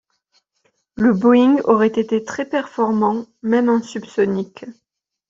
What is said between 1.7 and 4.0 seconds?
été très performant, même en